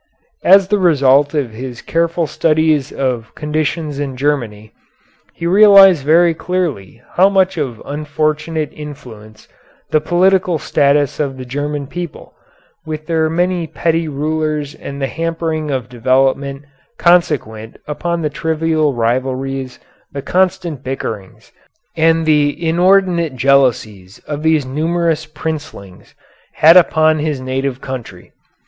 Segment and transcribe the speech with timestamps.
[0.43, 4.73] As the result of his careful studies of conditions in Germany,
[5.35, 9.47] he realized very clearly how much of unfortunate influence
[9.91, 12.33] the political status of the German people,
[12.83, 16.63] with their many petty rulers and the hampering of development
[16.97, 19.79] consequent upon the trivial rivalries,
[20.13, 21.51] the constant bickerings,
[21.95, 26.15] and the inordinate jealousies of these numerous princelings,
[26.53, 28.31] had upon his native country.